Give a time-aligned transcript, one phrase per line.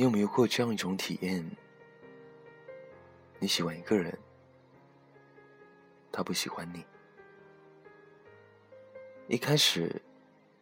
[0.00, 1.44] 你有没有过这样一种体验？
[3.38, 4.18] 你喜欢一个人，
[6.10, 6.82] 他不喜欢你。
[9.28, 10.00] 一开始，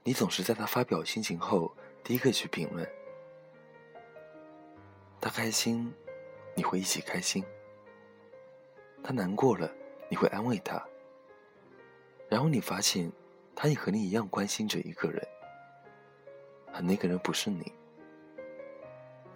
[0.03, 1.73] 你总是在他发表心情后
[2.03, 2.85] 第一个去评论。
[5.21, 5.95] 他开心，
[6.57, 7.45] 你会一起开心；
[9.05, 9.73] 他难过了，
[10.11, 10.85] 你会安慰他。
[12.29, 13.09] 然后你发现，
[13.55, 15.25] 他也和你一样关心着一个人，
[16.73, 17.78] 而那个人不是你。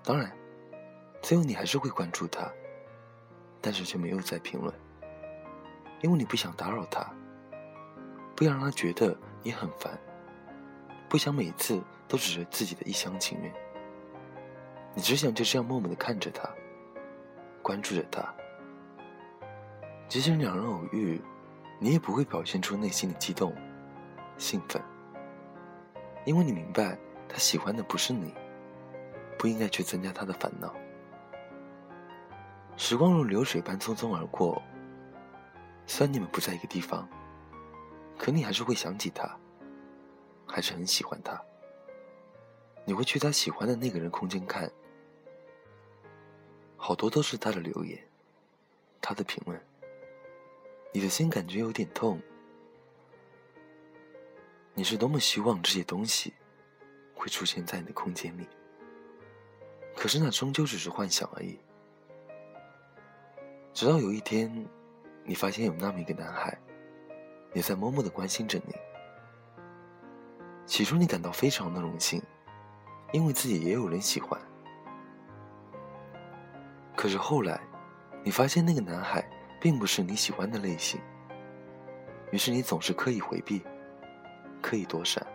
[0.05, 0.31] 当然，
[1.23, 2.51] 最后你还是会关注他，
[3.61, 4.75] 但是却没有再评论，
[6.01, 7.09] 因为你不想打扰他，
[8.35, 9.97] 不想让他觉得你很烦，
[11.09, 13.53] 不想每次都只是自己的一厢情愿。
[14.95, 16.51] 你只想就这样默默的看着他，
[17.63, 18.35] 关注着他。
[20.09, 21.23] 即使两人偶遇，
[21.79, 23.55] 你也不会表现出内心的激动、
[24.37, 24.83] 兴奋，
[26.27, 28.35] 因为你明白他喜欢的不是你，
[29.43, 30.73] 不应该去增加他的烦恼。
[32.77, 34.63] 时光如流水般匆匆而过，
[35.85, 37.09] 虽然你们不在一个地方，
[38.17, 39.37] 可你还是会想起他，
[40.47, 41.43] 还是很喜欢他。
[42.85, 44.71] 你会去他喜欢的那个人空间看。
[46.77, 48.01] 好多都是他的留言，
[49.01, 49.61] 他的评论，
[50.93, 52.23] 你的心感觉有点痛。
[54.73, 56.33] 你是多么希望这些东西
[57.13, 58.47] 会出现在你的空间里，
[59.97, 61.59] 可是那终究只是幻想而已。
[63.73, 64.67] 直到有一天，
[65.25, 66.57] 你发现有那么一个男孩，
[67.55, 68.75] 也在默默的关心着你。
[70.67, 72.23] 起初你感到非常的荣幸，
[73.13, 74.41] 因为自己也有人喜欢。
[76.97, 77.61] 可是后来，
[78.23, 79.27] 你发现那个男孩
[79.61, 81.01] 并不是你喜欢的类型，
[82.31, 83.63] 于是你总是刻意回避，
[84.61, 85.27] 刻意躲闪。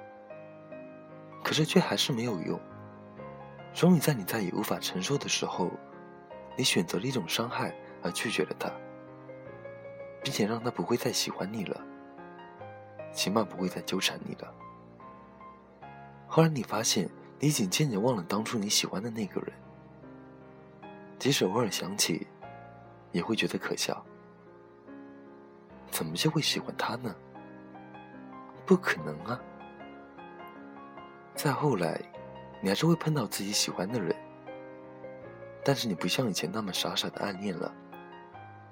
[1.44, 2.60] 可是却还是没有用。
[3.78, 5.70] 终于在你再也无法承受的时候，
[6.56, 7.72] 你选择了一种伤害
[8.02, 8.72] 而拒绝了他，
[10.24, 11.80] 并且让他不会再喜欢你了，
[13.14, 14.52] 起码不会再纠缠你了。
[16.26, 17.08] 后来你发现，
[17.40, 19.54] 你已经渐渐忘了当初你喜欢的那个人。
[21.20, 22.26] 即使偶尔想起，
[23.12, 24.04] 也会觉得可笑。
[25.92, 27.16] 怎么就会喜欢他呢？
[28.66, 29.40] 不可能啊！
[31.36, 32.02] 再后来，
[32.62, 34.16] 你还是会碰到自己喜欢的人，
[35.64, 37.74] 但是你不像以前那么傻傻的暗恋了。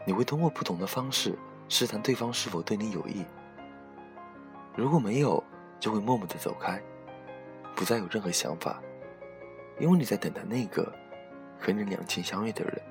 [0.06, 1.38] 你会通过不同的方式
[1.68, 3.26] 试探对方是否对你有意。
[4.76, 5.44] 如果没有，
[5.80, 6.82] 就会默默的走开，
[7.76, 8.82] 不再有任何想法，
[9.80, 10.94] 因为你在等待那个。
[11.58, 12.82] 和你两情相悦的人，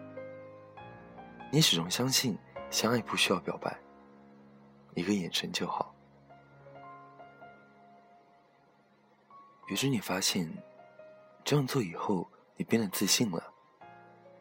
[1.52, 2.36] 你始终相信
[2.70, 3.78] 相爱不需要表白，
[4.94, 5.94] 一个眼神就好。
[9.68, 10.50] 于是你发现，
[11.44, 13.52] 这样做以后，你变得自信了，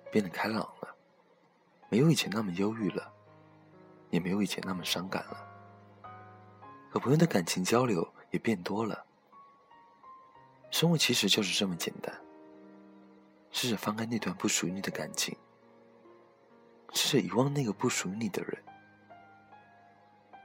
[0.09, 0.95] 变得开朗了，
[1.89, 3.11] 没有以前那么忧郁了，
[4.09, 5.45] 也没有以前那么伤感了。
[6.89, 9.05] 和朋友的感情交流也变多了。
[10.71, 12.13] 生活其实就是这么简单。
[13.51, 15.37] 试着放开那段不属于你的感情，
[16.93, 18.63] 试着遗忘那个不属于你的人。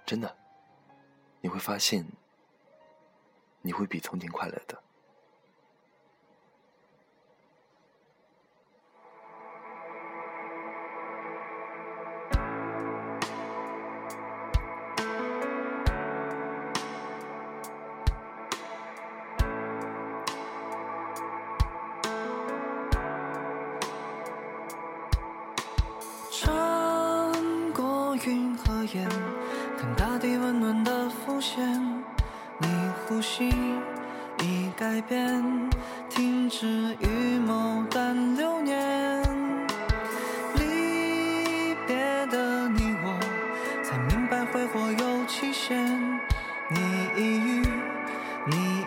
[0.04, 0.36] 真的，
[1.41, 2.04] 你会发现，
[3.62, 4.82] 你会比从前快乐的。
[28.26, 29.08] 云和烟
[29.78, 31.80] 看大地温暖的浮现，
[32.58, 32.66] 你
[33.06, 33.48] 呼吸
[34.42, 35.70] 已改变，
[36.08, 36.66] 停止
[37.00, 39.22] 预谋但流年。
[40.56, 43.18] 离别的你我，
[43.84, 45.78] 才明白挥霍有期限。
[46.71, 46.78] 你
[47.16, 47.62] 一语，
[48.47, 48.78] 你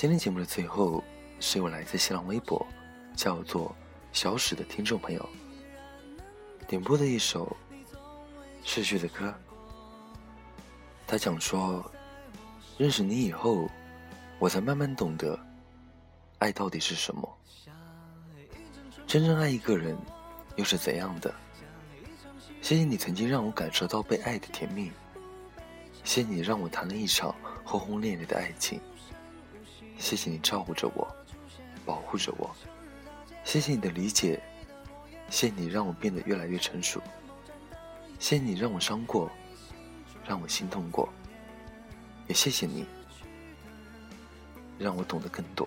[0.00, 1.04] 今天节目的最后。
[1.40, 2.66] 是由来自新浪微博，
[3.14, 3.74] 叫做
[4.12, 5.28] 小史的听众朋友
[6.66, 7.54] 点播的一首
[8.64, 9.34] 逝去的歌。
[11.06, 11.84] 他讲说，
[12.78, 13.68] 认识你以后，
[14.38, 15.38] 我才慢慢懂得，
[16.38, 17.38] 爱到底是什么。
[19.06, 19.94] 真正爱一个人，
[20.56, 21.34] 又是怎样的？
[22.62, 24.90] 谢谢你曾经让我感受到被爱的甜蜜，
[26.04, 28.80] 谢谢你让我谈了一场轰轰烈烈的爱情，
[30.00, 31.06] 谢谢你照顾着我。
[31.86, 32.54] 保护着我，
[33.42, 34.40] 谢谢你的理解，
[35.28, 37.00] 谢谢你让我变得越来越成熟，
[38.18, 39.28] 谢谢你让我伤过，
[40.28, 41.08] 让我心痛过，
[42.28, 42.86] 也谢谢你，
[44.78, 45.66] 让我懂得更多。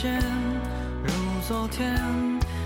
[0.00, 0.16] 间
[1.02, 1.10] 如
[1.48, 1.92] 昨天，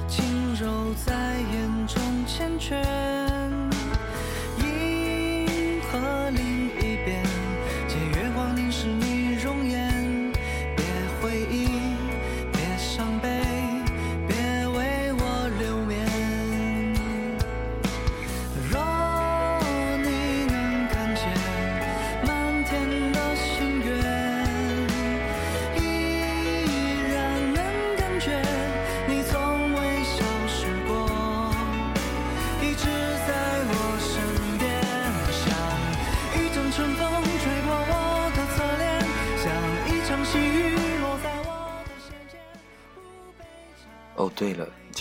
[0.07, 1.15] 轻柔在
[1.51, 3.62] 眼中缱绻。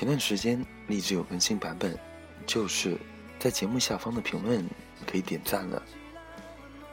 [0.01, 1.95] 前段时间荔枝有更新版本，
[2.47, 2.97] 就是
[3.37, 4.67] 在节目下方的评论
[5.05, 5.79] 可以点赞了。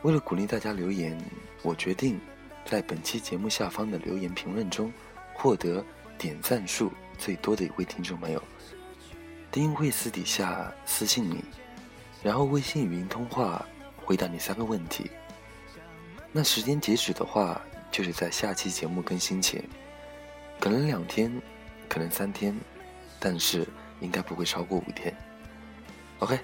[0.02, 1.18] 为了鼓励大家留言，
[1.62, 2.20] 我决定
[2.66, 4.92] 在本期节目下方的留言评论中
[5.32, 5.82] 获得
[6.18, 8.42] 点赞数最多的一位听众朋友，
[9.50, 11.42] 丁会私底下私信你，
[12.22, 13.64] 然后微信语音通话
[13.96, 15.10] 回答你三个问题。
[16.30, 17.58] 那时间截止的话，
[17.90, 19.64] 就是在下期节目更新前，
[20.60, 21.32] 可能两天，
[21.88, 22.54] 可能三天，
[23.18, 23.66] 但是
[24.00, 25.14] 应该不会超过五天。
[26.20, 26.38] OK，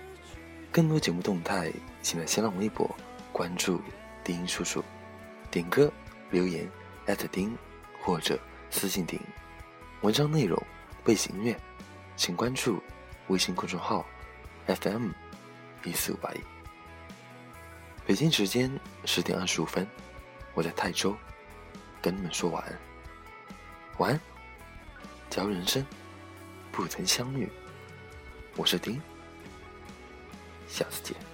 [0.72, 1.72] 更多节目动态，
[2.02, 2.94] 请在新浪微博
[3.32, 3.80] 关注
[4.22, 4.82] 丁叔叔，
[5.50, 5.92] 点歌
[6.30, 6.68] 留言
[7.06, 7.56] 艾特丁
[8.02, 8.38] 或者
[8.70, 9.20] 私信丁。
[10.02, 10.60] 文章内容、
[11.02, 11.56] 背景音乐，
[12.16, 12.82] 请关注
[13.28, 14.04] 微信公众号
[14.66, 15.10] FM
[15.84, 16.40] 一四五八一。
[18.06, 18.70] 北京时间
[19.04, 19.86] 十点二十五分，
[20.52, 21.16] 我在泰州
[22.02, 22.78] 跟你们说晚安，
[23.98, 24.20] 晚安。
[25.30, 25.84] 假如人生
[26.74, 27.48] 不曾相遇，
[28.56, 29.00] 我是丁，
[30.68, 31.33] 下次见。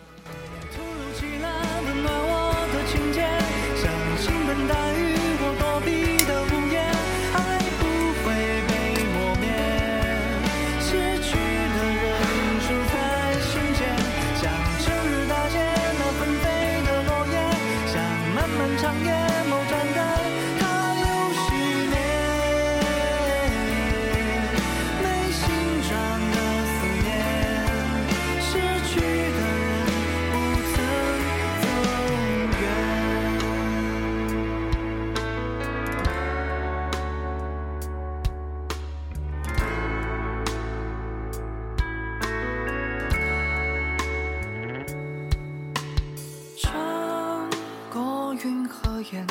[48.51, 49.25] 云和烟，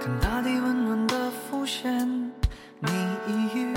[0.00, 2.08] 看大地温暖的浮现。
[2.80, 2.88] 你
[3.28, 3.75] 一语，